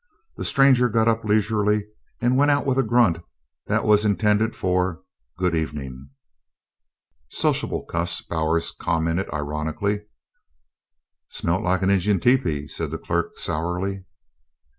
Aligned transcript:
The 0.35 0.45
stranger 0.45 0.89
got 0.89 1.07
up 1.07 1.23
leisurely 1.23 1.85
and 2.19 2.35
went 2.35 2.49
out 2.49 2.65
with 2.65 2.79
a 2.79 2.83
grunt 2.83 3.19
that 3.67 3.85
was 3.85 4.03
intended 4.03 4.55
for 4.55 5.03
"good 5.37 5.53
evening." 5.55 6.09
"Sociable 7.29 7.85
cuss," 7.85 8.19
Bowers 8.21 8.71
commented 8.71 9.31
ironically. 9.31 10.05
"Smelt 11.29 11.61
like 11.61 11.83
an 11.83 11.91
Injun 11.91 12.19
tepee," 12.19 12.67
said 12.67 12.89
the 12.89 12.97
clerk, 12.97 13.37
sourly. 13.37 14.05